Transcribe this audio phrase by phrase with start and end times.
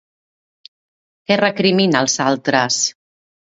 [1.29, 2.83] Què recrimina als altres?